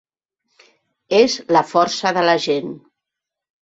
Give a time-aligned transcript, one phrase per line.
[1.19, 2.77] És la força de la gent.